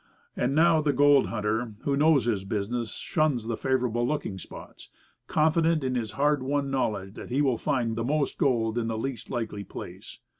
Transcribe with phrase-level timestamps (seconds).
[0.35, 4.89] And now the gold hunter who knows his business shuns the "favourable looking" spots,
[5.27, 8.97] confident in his hard won knowledge that he will find the most gold in the
[8.97, 10.17] least likely place.